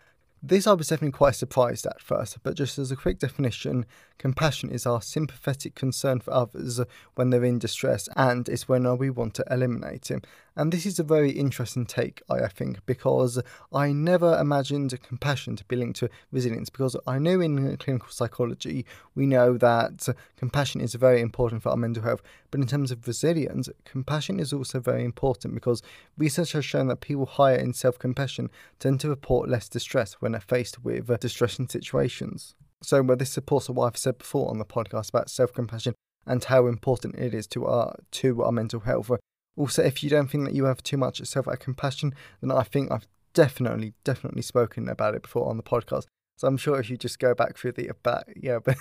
This 0.48 0.68
I 0.68 0.74
was 0.74 0.86
definitely 0.86 1.10
quite 1.10 1.34
surprised 1.34 1.86
at 1.86 2.00
first, 2.00 2.40
but 2.44 2.54
just 2.54 2.78
as 2.78 2.92
a 2.92 2.96
quick 2.96 3.18
definition, 3.18 3.84
compassion 4.16 4.70
is 4.70 4.86
our 4.86 5.02
sympathetic 5.02 5.74
concern 5.74 6.20
for 6.20 6.32
others 6.32 6.80
when 7.16 7.30
they're 7.30 7.44
in 7.44 7.58
distress 7.58 8.08
and 8.14 8.48
it's 8.48 8.68
when 8.68 8.86
uh, 8.86 8.94
we 8.94 9.10
want 9.10 9.34
to 9.34 9.44
eliminate 9.50 10.08
him. 10.08 10.22
And 10.58 10.72
this 10.72 10.86
is 10.86 10.98
a 10.98 11.04
very 11.04 11.32
interesting 11.32 11.84
take, 11.84 12.22
I 12.30 12.48
think, 12.48 12.78
because 12.86 13.42
I 13.74 13.92
never 13.92 14.38
imagined 14.38 14.98
compassion 15.02 15.54
to 15.56 15.64
be 15.64 15.76
linked 15.76 15.98
to 15.98 16.08
resilience. 16.32 16.70
Because 16.70 16.96
I 17.06 17.18
know 17.18 17.42
in 17.42 17.76
clinical 17.76 18.08
psychology, 18.08 18.86
we 19.14 19.26
know 19.26 19.58
that 19.58 20.08
compassion 20.38 20.80
is 20.80 20.94
very 20.94 21.20
important 21.20 21.62
for 21.62 21.68
our 21.68 21.76
mental 21.76 22.04
health. 22.04 22.22
But 22.50 22.60
in 22.60 22.66
terms 22.66 22.90
of 22.90 23.06
resilience, 23.06 23.68
compassion 23.84 24.40
is 24.40 24.54
also 24.54 24.80
very 24.80 25.04
important 25.04 25.52
because 25.52 25.82
research 26.16 26.52
has 26.52 26.64
shown 26.64 26.86
that 26.86 27.02
people 27.02 27.26
higher 27.26 27.56
in 27.56 27.74
self 27.74 27.98
compassion 27.98 28.48
tend 28.78 29.00
to 29.00 29.10
report 29.10 29.50
less 29.50 29.68
distress 29.68 30.14
when 30.20 30.34
they're 30.36 30.58
faced 30.58 30.84
with 30.84 31.08
uh, 31.08 31.16
distressing 31.16 31.68
situations. 31.68 32.54
So, 32.82 33.02
well, 33.02 33.16
this 33.16 33.32
supports 33.32 33.70
what 33.70 33.86
I've 33.86 33.96
said 33.96 34.18
before 34.18 34.50
on 34.50 34.58
the 34.58 34.66
podcast 34.66 35.08
about 35.08 35.30
self 35.30 35.52
compassion 35.52 35.94
and 36.26 36.44
how 36.44 36.66
important 36.66 37.16
it 37.16 37.32
is 37.32 37.46
to 37.48 37.64
our 37.66 37.96
to 38.12 38.42
our 38.42 38.52
mental 38.52 38.80
health. 38.80 39.10
Also, 39.56 39.82
if 39.82 40.02
you 40.02 40.10
don't 40.10 40.28
think 40.28 40.44
that 40.44 40.54
you 40.54 40.64
have 40.64 40.82
too 40.82 40.98
much 40.98 41.24
self 41.24 41.46
compassion, 41.58 42.14
then 42.42 42.50
I 42.50 42.64
think 42.64 42.92
I've 42.92 43.06
definitely, 43.32 43.94
definitely 44.04 44.42
spoken 44.42 44.88
about 44.88 45.14
it 45.14 45.22
before 45.22 45.48
on 45.48 45.56
the 45.56 45.62
podcast. 45.62 46.04
So 46.36 46.46
I'm 46.46 46.58
sure 46.58 46.78
if 46.78 46.90
you 46.90 46.98
just 46.98 47.18
go 47.18 47.34
back 47.34 47.56
through 47.56 47.72
the 47.72 47.90
back, 48.02 48.26
yeah, 48.36 48.58
but 48.58 48.76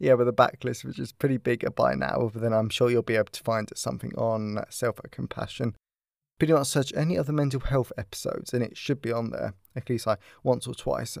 yeah, 0.00 0.14
with 0.14 0.26
the 0.26 0.32
backlist, 0.32 0.84
which 0.84 0.98
is 0.98 1.12
pretty 1.12 1.36
big 1.36 1.64
by 1.76 1.94
now, 1.94 2.32
then 2.34 2.52
I'm 2.52 2.70
sure 2.70 2.90
you'll 2.90 3.02
be 3.02 3.14
able 3.14 3.30
to 3.30 3.42
find 3.44 3.70
something 3.76 4.12
on 4.16 4.64
self 4.68 4.98
compassion. 5.12 5.76
Pretty 6.38 6.52
much 6.52 6.68
search 6.68 6.92
any 6.94 7.18
other 7.18 7.32
mental 7.32 7.60
health 7.60 7.92
episodes, 7.98 8.54
and 8.54 8.62
it 8.62 8.76
should 8.76 9.02
be 9.02 9.12
on 9.12 9.30
there 9.30 9.54
at 9.74 9.90
least 9.90 10.06
like 10.06 10.20
once 10.42 10.66
or 10.66 10.74
twice. 10.74 11.18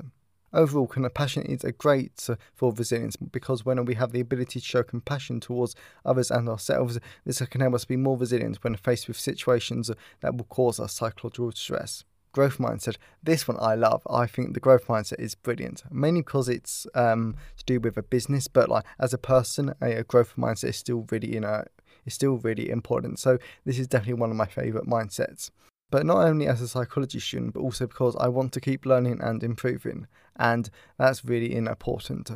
Overall, 0.52 0.86
compassion 0.86 1.42
is 1.42 1.62
a 1.62 1.72
great 1.72 2.26
uh, 2.28 2.36
for 2.54 2.72
resilience 2.72 3.16
because 3.16 3.66
when 3.66 3.84
we 3.84 3.94
have 3.94 4.12
the 4.12 4.20
ability 4.20 4.60
to 4.60 4.66
show 4.66 4.82
compassion 4.82 5.40
towards 5.40 5.74
others 6.06 6.30
and 6.30 6.48
ourselves, 6.48 6.98
this 7.26 7.42
can 7.42 7.60
help 7.60 7.74
us 7.74 7.84
be 7.84 7.96
more 7.96 8.16
resilient 8.16 8.58
when 8.62 8.74
faced 8.76 9.08
with 9.08 9.18
situations 9.18 9.90
that 10.20 10.36
will 10.36 10.46
cause 10.46 10.80
us 10.80 10.94
psychological 10.94 11.52
stress. 11.52 12.04
Growth 12.32 12.58
mindset. 12.58 12.96
This 13.22 13.46
one 13.46 13.58
I 13.60 13.74
love. 13.74 14.02
I 14.08 14.26
think 14.26 14.54
the 14.54 14.60
growth 14.60 14.86
mindset 14.86 15.18
is 15.18 15.34
brilliant, 15.34 15.82
mainly 15.90 16.20
because 16.20 16.48
it's 16.48 16.86
um, 16.94 17.36
to 17.56 17.64
do 17.64 17.80
with 17.80 17.96
a 17.96 18.02
business, 18.02 18.48
but 18.48 18.68
like 18.68 18.84
as 18.98 19.12
a 19.12 19.18
person, 19.18 19.74
a, 19.82 19.96
a 19.96 20.04
growth 20.04 20.34
mindset 20.36 20.70
is 20.70 20.76
still 20.76 21.06
really 21.10 21.32
you 21.34 21.40
know 21.40 21.64
is 22.08 22.14
still 22.14 22.38
really 22.38 22.68
important. 22.68 23.20
So 23.20 23.38
this 23.64 23.78
is 23.78 23.86
definitely 23.86 24.20
one 24.20 24.30
of 24.30 24.36
my 24.36 24.46
favorite 24.46 24.86
mindsets 24.86 25.50
but 25.90 26.04
not 26.04 26.18
only 26.18 26.46
as 26.46 26.60
a 26.60 26.68
psychology 26.68 27.18
student, 27.18 27.54
but 27.54 27.60
also 27.60 27.86
because 27.86 28.16
I 28.16 28.28
want 28.28 28.52
to 28.52 28.60
keep 28.60 28.84
learning 28.84 29.20
and 29.22 29.42
improving, 29.42 30.06
and 30.36 30.68
that's 30.98 31.24
really 31.24 31.54
important. 31.54 32.30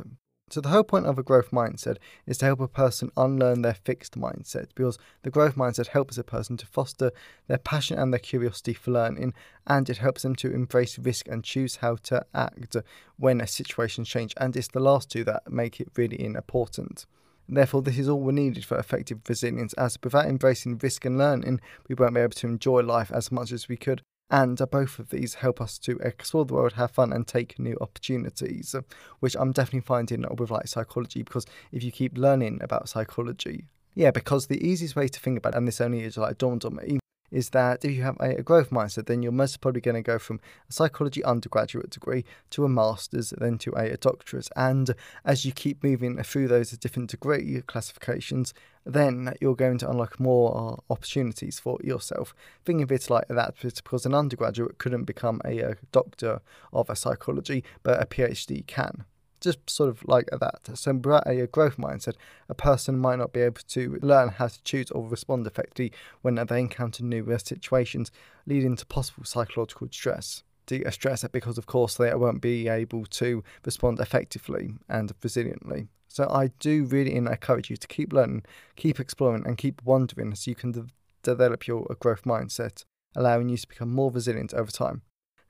So, 0.49 0.61
the 0.61 0.69
whole 0.69 0.83
point 0.83 1.05
of 1.05 1.17
a 1.17 1.23
growth 1.23 1.51
mindset 1.51 1.97
is 2.27 2.37
to 2.39 2.45
help 2.45 2.59
a 2.59 2.67
person 2.67 3.11
unlearn 3.15 3.61
their 3.61 3.73
fixed 3.73 4.19
mindset 4.19 4.67
because 4.75 4.99
the 5.23 5.31
growth 5.31 5.55
mindset 5.55 5.87
helps 5.87 6.17
a 6.17 6.23
person 6.23 6.57
to 6.57 6.65
foster 6.65 7.11
their 7.47 7.57
passion 7.57 7.97
and 7.97 8.13
their 8.13 8.19
curiosity 8.19 8.73
for 8.73 8.91
learning, 8.91 9.33
and 9.65 9.89
it 9.89 9.97
helps 9.97 10.23
them 10.23 10.35
to 10.35 10.53
embrace 10.53 10.99
risk 10.99 11.27
and 11.27 11.43
choose 11.43 11.77
how 11.77 11.95
to 12.03 12.25
act 12.33 12.75
when 13.17 13.39
a 13.41 13.47
situation 13.47 14.03
changes. 14.03 14.35
And 14.37 14.55
it's 14.55 14.67
the 14.67 14.79
last 14.79 15.09
two 15.09 15.23
that 15.23 15.51
make 15.51 15.79
it 15.79 15.89
really 15.95 16.23
important. 16.23 17.05
Therefore, 17.47 17.81
this 17.81 17.97
is 17.97 18.09
all 18.09 18.19
we 18.19 18.33
needed 18.33 18.65
for 18.65 18.77
effective 18.77 19.19
resilience, 19.27 19.73
as 19.73 19.97
without 20.03 20.25
embracing 20.25 20.77
risk 20.77 21.05
and 21.05 21.17
learning, 21.17 21.61
we 21.87 21.95
won't 21.95 22.13
be 22.13 22.21
able 22.21 22.31
to 22.31 22.47
enjoy 22.47 22.81
life 22.81 23.11
as 23.11 23.31
much 23.31 23.51
as 23.51 23.67
we 23.67 23.77
could. 23.77 24.01
And 24.29 24.59
uh, 24.59 24.65
both 24.65 24.97
of 24.97 25.09
these 25.09 25.35
help 25.35 25.61
us 25.61 25.77
to 25.79 25.97
explore 25.99 26.45
the 26.45 26.55
world, 26.55 26.73
have 26.73 26.91
fun, 26.91 27.13
and 27.13 27.27
take 27.27 27.59
new 27.59 27.77
opportunities, 27.81 28.75
which 29.19 29.35
I'm 29.37 29.51
definitely 29.51 29.81
finding 29.81 30.25
with 30.37 30.49
like 30.49 30.67
psychology. 30.67 31.21
Because 31.21 31.45
if 31.71 31.83
you 31.83 31.91
keep 31.91 32.17
learning 32.17 32.59
about 32.61 32.89
psychology, 32.89 33.65
yeah, 33.93 34.09
because 34.09 34.47
the 34.47 34.65
easiest 34.65 34.95
way 34.95 35.07
to 35.07 35.19
think 35.19 35.37
about 35.37 35.53
it, 35.53 35.57
and 35.57 35.67
this 35.67 35.81
only 35.81 36.01
is 36.01 36.17
like 36.17 36.39
dawned 36.39 36.65
on 36.65 36.75
me, 36.75 36.99
is 37.33 37.49
that 37.49 37.83
if 37.83 37.91
you 37.91 38.03
have 38.03 38.17
a, 38.19 38.41
growth 38.43 38.69
mindset, 38.69 39.07
then 39.07 39.23
you're 39.23 39.31
most 39.31 39.59
probably 39.59 39.81
going 39.81 39.95
to 39.95 40.01
go 40.01 40.19
from 40.19 40.39
a 40.69 40.71
psychology 40.71 41.23
undergraduate 41.23 41.89
degree 41.89 42.23
to 42.51 42.63
a 42.63 42.69
master's, 42.69 43.33
then 43.37 43.57
to 43.57 43.73
a, 43.75 43.91
a 43.91 43.97
doctorate. 43.97 44.49
And 44.55 44.93
as 45.25 45.43
you 45.43 45.51
keep 45.51 45.83
moving 45.83 46.21
through 46.23 46.47
those 46.47 46.71
different 46.71 47.09
degree 47.09 47.61
classifications, 47.65 48.53
then 48.85 49.33
you're 49.41 49.55
going 49.55 49.77
to 49.79 49.89
unlock 49.89 50.19
more 50.19 50.55
uh, 50.55 50.93
opportunities 50.93 51.59
for 51.59 51.79
yourself. 51.83 52.35
Think 52.63 52.81
of 52.81 52.91
it 52.91 53.09
like 53.09 53.27
that 53.29 53.55
because 53.59 54.05
an 54.05 54.13
undergraduate 54.13 54.77
couldn't 54.77 55.05
become 55.05 55.41
a, 55.43 55.59
a 55.59 55.75
doctor 55.91 56.41
of 56.71 56.89
a 56.89 56.95
psychology, 56.95 57.63
but 57.81 58.01
a 58.01 58.05
PhD 58.05 58.65
can 58.67 59.05
just 59.43 59.69
sort 59.69 59.89
of 59.89 60.03
like 60.07 60.29
that. 60.31 60.69
So, 60.75 60.91
a 60.91 61.47
growth 61.47 61.77
mindset, 61.77 62.15
a 62.49 62.55
person 62.55 62.97
might 62.97 63.17
not 63.17 63.33
be 63.33 63.41
able 63.41 63.61
to 63.67 63.99
learn 64.01 64.29
how 64.29 64.47
to 64.47 64.63
choose 64.63 64.89
or 64.91 65.07
respond 65.07 65.45
effectively 65.45 65.91
when 66.21 66.35
they 66.35 66.59
encounter 66.59 67.03
new 67.03 67.37
situations, 67.37 68.09
leading 68.47 68.75
to 68.77 68.85
possible 68.85 69.25
psychological 69.25 69.87
stress. 69.91 70.43
Stress 70.89 71.25
because, 71.31 71.57
of 71.57 71.65
course, 71.65 71.95
they 71.95 72.13
won't 72.15 72.41
be 72.41 72.69
able 72.69 73.05
to 73.05 73.43
respond 73.65 73.99
effectively 73.99 74.73
and 74.87 75.13
resiliently. 75.19 75.89
So, 76.07 76.27
I 76.29 76.47
do 76.59 76.85
really 76.85 77.13
encourage 77.15 77.69
you 77.69 77.77
to 77.77 77.87
keep 77.87 78.13
learning, 78.13 78.43
keep 78.75 78.99
exploring, 78.99 79.45
and 79.45 79.57
keep 79.57 79.81
wondering 79.83 80.33
so 80.35 80.49
you 80.49 80.55
can 80.55 80.71
de- 80.71 80.87
develop 81.21 81.67
your 81.67 81.85
growth 81.99 82.23
mindset, 82.23 82.85
allowing 83.15 83.49
you 83.49 83.57
to 83.57 83.67
become 83.67 83.93
more 83.93 84.09
resilient 84.09 84.53
over 84.53 84.71
time. 84.71 85.01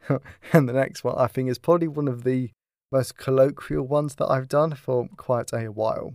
and 0.54 0.68
the 0.68 0.74
next 0.74 1.04
one, 1.04 1.16
I 1.18 1.28
think, 1.28 1.50
is 1.50 1.60
probably 1.60 1.88
one 1.88 2.08
of 2.08 2.24
the 2.24 2.50
most 2.94 3.18
colloquial 3.18 3.86
ones 3.86 4.16
that 4.16 4.28
I've 4.28 4.48
done 4.48 4.76
for 4.76 5.10
quite 5.18 5.52
a 5.52 5.66
while. 5.66 6.14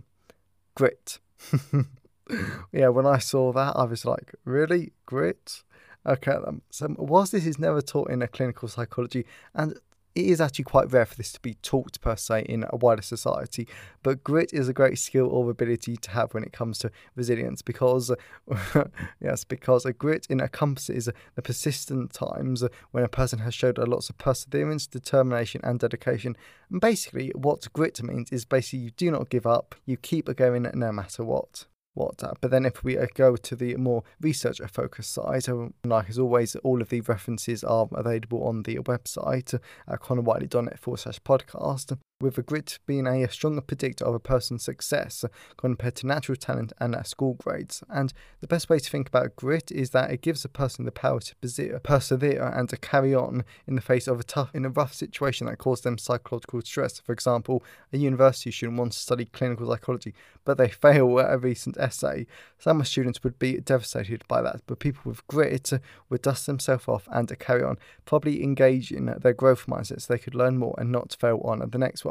Grit. 0.75 1.19
yeah, 2.71 2.87
when 2.87 3.05
I 3.05 3.19
saw 3.19 3.51
that, 3.51 3.75
I 3.75 3.83
was 3.83 4.05
like, 4.05 4.33
really? 4.45 4.93
Grit? 5.05 5.63
Okay, 6.05 6.31
um, 6.31 6.61
so 6.69 6.95
whilst 6.97 7.33
this 7.33 7.45
is 7.45 7.59
never 7.59 7.81
taught 7.81 8.09
in 8.09 8.21
a 8.21 8.27
clinical 8.27 8.69
psychology, 8.69 9.25
and 9.53 9.77
it 10.19 10.25
is 10.25 10.41
actually 10.41 10.65
quite 10.65 10.91
rare 10.91 11.05
for 11.05 11.15
this 11.15 11.31
to 11.31 11.39
be 11.39 11.53
taught 11.55 11.99
per 12.01 12.15
se 12.15 12.45
in 12.49 12.65
a 12.69 12.75
wider 12.75 13.01
society, 13.01 13.67
but 14.03 14.23
grit 14.23 14.53
is 14.53 14.67
a 14.67 14.73
great 14.73 14.99
skill 14.99 15.27
or 15.27 15.49
ability 15.49 15.95
to 15.97 16.11
have 16.11 16.33
when 16.33 16.43
it 16.43 16.51
comes 16.51 16.79
to 16.79 16.91
resilience 17.15 17.61
because, 17.61 18.11
yes, 19.21 19.43
because 19.43 19.85
a 19.85 19.93
grit 19.93 20.27
encompasses 20.29 21.09
the 21.35 21.41
persistent 21.41 22.13
times 22.13 22.63
when 22.91 23.03
a 23.03 23.09
person 23.09 23.39
has 23.39 23.53
showed 23.53 23.77
a 23.77 23.85
lots 23.85 24.09
of 24.09 24.17
perseverance, 24.17 24.87
determination, 24.87 25.61
and 25.63 25.79
dedication. 25.79 26.35
And 26.69 26.81
basically, 26.81 27.31
what 27.35 27.71
grit 27.73 28.01
means 28.03 28.31
is 28.31 28.45
basically 28.45 28.79
you 28.79 28.91
do 28.91 29.11
not 29.11 29.29
give 29.29 29.47
up, 29.47 29.75
you 29.85 29.97
keep 29.97 30.33
going 30.35 30.69
no 30.73 30.91
matter 30.91 31.23
what 31.23 31.65
what. 31.99 32.23
But 32.41 32.51
then 32.51 32.65
if 32.65 32.83
we 32.83 32.97
uh, 32.97 33.07
go 33.13 33.35
to 33.35 33.55
the 33.55 33.75
more 33.75 34.03
research 34.21 34.59
focused 34.71 35.13
side, 35.13 35.45
like 35.83 36.09
as 36.09 36.17
always, 36.17 36.55
all 36.57 36.81
of 36.81 36.89
the 36.89 37.01
references 37.01 37.63
are 37.63 37.87
available 37.91 38.47
on 38.47 38.63
the 38.63 38.77
website 38.77 39.53
at 39.87 39.99
connorwhiteley.net 39.99 40.79
forward 40.79 40.99
slash 40.99 41.19
podcast 41.21 41.97
with 42.21 42.37
a 42.37 42.41
grit 42.41 42.79
being 42.85 43.07
a 43.07 43.29
stronger 43.29 43.61
predictor 43.61 44.03
of 44.03 44.13
a 44.13 44.19
person's 44.19 44.63
success 44.63 45.23
compared 45.55 45.95
to 45.95 46.05
natural 46.05 46.35
talent 46.35 46.73
and 46.77 46.95
school 47.07 47.35
grades. 47.35 47.81
And 47.89 48.11
the 48.41 48.47
best 48.47 48.69
way 48.69 48.79
to 48.79 48.89
think 48.89 49.07
about 49.07 49.37
grit 49.37 49.71
is 49.71 49.91
that 49.91 50.11
it 50.11 50.21
gives 50.21 50.43
a 50.43 50.49
person 50.49 50.83
the 50.83 50.91
power 50.91 51.21
to 51.21 51.79
persevere 51.81 52.45
and 52.45 52.67
to 52.69 52.77
carry 52.77 53.15
on 53.15 53.45
in 53.65 53.75
the 53.75 53.81
face 53.81 54.05
of 54.05 54.19
a 54.19 54.23
tough, 54.23 54.53
in 54.53 54.65
a 54.65 54.69
rough 54.69 54.93
situation 54.93 55.47
that 55.47 55.59
caused 55.59 55.85
them 55.85 55.97
psychological 55.97 56.61
stress. 56.61 56.99
For 56.99 57.13
example, 57.13 57.63
a 57.93 57.97
university 57.97 58.51
student 58.51 58.79
wants 58.79 58.97
to 58.97 59.03
study 59.03 59.25
clinical 59.25 59.69
psychology, 59.69 60.13
but 60.43 60.57
they 60.57 60.67
fail 60.69 61.19
at 61.21 61.33
a 61.33 61.37
recent 61.37 61.77
essay. 61.77 62.27
Some 62.57 62.83
students 62.83 63.23
would 63.23 63.39
be 63.39 63.61
devastated 63.61 64.25
by 64.27 64.41
that, 64.41 64.61
but 64.67 64.79
people 64.79 65.03
with 65.05 65.25
grit 65.27 65.71
would 66.09 66.21
dust 66.21 66.47
themselves 66.47 66.87
off 66.89 67.07
and 67.09 67.29
carry 67.39 67.63
on, 67.63 67.77
probably 68.03 68.43
engage 68.43 68.91
in 68.91 69.05
their 69.05 69.33
growth 69.33 69.67
mindset 69.67 70.01
so 70.01 70.13
they 70.13 70.19
could 70.19 70.35
learn 70.35 70.57
more 70.57 70.75
and 70.77 70.91
not 70.91 71.15
fail 71.17 71.39
on 71.45 71.61
at 71.61 71.71
the 71.71 71.77
next 71.77 72.03
one. 72.03 72.08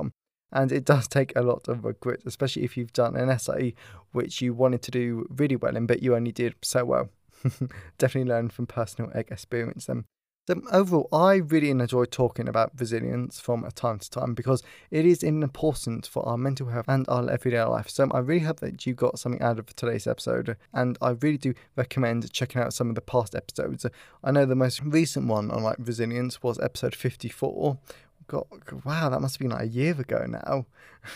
And 0.53 0.73
it 0.73 0.85
does 0.85 1.09
take 1.09 1.35
a 1.37 1.43
lot 1.43 1.69
of 1.69 1.83
grit, 2.01 2.23
especially 2.27 2.65
if 2.65 2.77
you've 2.77 2.93
done 2.93 3.17
an 3.17 3.29
essay 3.29 3.75
which 4.13 4.41
you 4.41 4.55
wanted 4.55 4.83
to 4.83 4.91
do 4.91 5.27
really 5.31 5.57
well 5.57 5.77
in, 5.77 5.87
but 5.87 6.03
you 6.03 6.15
only 6.17 6.33
did 6.33 6.55
so 6.63 6.85
well. 6.85 7.11
Definitely 7.99 8.29
learn 8.29 8.49
from 8.49 8.67
personal 8.67 9.11
experience 9.15 9.87
then. 9.87 10.05
So 10.49 10.63
overall, 10.73 11.11
I 11.13 11.35
really 11.35 11.69
enjoy 11.69 12.07
talking 12.07 12.49
about 12.49 12.73
resilience 12.81 13.39
from 13.39 13.69
time 13.75 13.99
to 13.99 14.09
time 14.11 14.33
because 14.33 14.63
it 14.91 15.05
is 15.05 15.23
important 15.23 16.07
for 16.07 16.27
our 16.27 16.39
mental 16.39 16.69
health 16.69 16.87
and 16.89 17.07
our 17.07 17.29
everyday 17.29 17.63
life. 17.65 17.91
So 17.91 18.09
I 18.13 18.21
really 18.21 18.47
hope 18.47 18.61
that 18.61 18.87
you 18.87 18.95
got 18.95 19.19
something 19.19 19.43
out 19.43 19.59
of 19.59 19.67
today's 19.77 20.07
episode, 20.07 20.57
and 20.73 20.97
I 21.03 21.11
really 21.21 21.37
do 21.37 21.53
recommend 21.77 22.33
checking 22.33 22.63
out 22.63 22.73
some 22.73 22.89
of 22.89 22.95
the 22.95 23.03
past 23.03 23.35
episodes. 23.35 23.85
I 24.25 24.31
know 24.31 24.47
the 24.47 24.55
most 24.55 24.81
recent 24.83 25.27
one 25.27 25.51
on 25.51 25.63
like 25.63 25.77
resilience 25.79 26.43
was 26.43 26.59
episode 26.61 26.95
54, 26.95 27.77
God, 28.29 28.45
wow, 28.85 29.09
that 29.09 29.21
must 29.21 29.37
have 29.37 29.41
been 29.41 29.57
like 29.57 29.63
a 29.63 29.69
year 29.69 29.99
ago 29.99 30.27
now. 30.29 30.67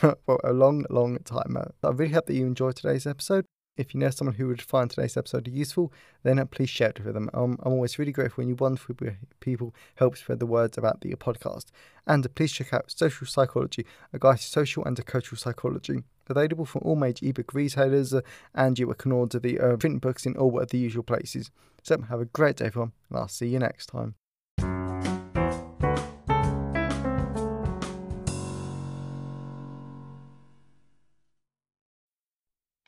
well, 0.27 0.41
a 0.43 0.53
long, 0.53 0.87
long 0.89 1.19
time. 1.19 1.57
Ago. 1.57 1.71
I 1.85 1.91
really 1.91 2.13
hope 2.13 2.27
that 2.27 2.35
you 2.35 2.47
enjoyed 2.47 2.77
today's 2.77 3.07
episode. 3.07 3.45
If 3.77 3.93
you 3.93 4.01
know 4.01 4.09
someone 4.09 4.37
who 4.37 4.49
would 4.49 4.63
find 4.63 4.89
today's 4.89 5.17
episode 5.17 5.47
useful, 5.47 5.93
then 6.23 6.39
uh, 6.39 6.47
please 6.47 6.71
share 6.71 6.89
it 6.89 7.05
with 7.05 7.13
them. 7.13 7.29
Um, 7.35 7.59
I'm 7.63 7.73
always 7.73 7.99
really 7.99 8.13
grateful 8.13 8.43
when 8.43 8.49
you 8.49 8.55
wonderful 8.55 8.97
people 9.41 9.75
help 9.97 10.17
spread 10.17 10.41
the 10.41 10.47
words 10.47 10.79
about 10.79 11.03
the 11.03 11.11
podcast. 11.17 11.67
And 12.07 12.25
uh, 12.25 12.31
please 12.35 12.53
check 12.53 12.73
out 12.73 12.91
Social 12.91 13.27
Psychology, 13.27 13.85
a 14.13 14.19
guide 14.19 14.39
to 14.39 14.45
social 14.45 14.85
and 14.85 15.05
cultural 15.05 15.39
psychology. 15.39 16.03
Available 16.29 16.65
from 16.65 16.83
all 16.85 16.97
major 16.97 17.27
ebook 17.27 17.53
retailers, 17.53 18.15
uh, 18.15 18.23
and 18.55 18.79
you 18.79 18.87
can 18.95 19.13
order 19.13 19.39
the 19.39 19.61
uh, 19.61 19.77
print 19.77 20.01
books 20.01 20.25
in 20.25 20.37
all 20.37 20.59
of 20.59 20.71
the 20.71 20.79
usual 20.79 21.03
places. 21.03 21.51
So 21.83 22.01
have 22.09 22.21
a 22.21 22.27
great 22.27 22.57
day, 22.57 22.67
everyone, 22.67 22.93
and 23.11 23.19
I'll 23.19 23.29
see 23.29 23.49
you 23.49 23.59
next 23.59 23.87
time. 23.87 24.15